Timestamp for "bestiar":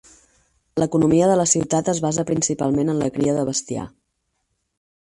3.53-3.87